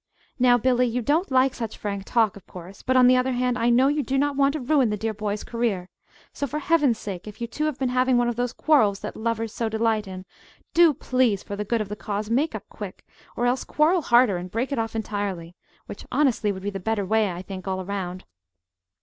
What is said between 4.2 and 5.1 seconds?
want to ruin the